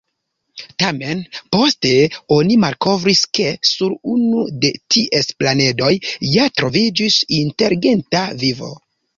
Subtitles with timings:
[0.83, 1.19] Tamen
[1.55, 1.91] poste
[2.37, 5.93] oni malkovris, ke sur unu de ties planedoj
[6.33, 8.73] ja troviĝis inteligenta vivo.